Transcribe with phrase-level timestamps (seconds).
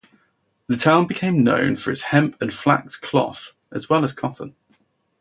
[0.65, 4.55] The town became known for its hemp and flax cloth, as well as cotton.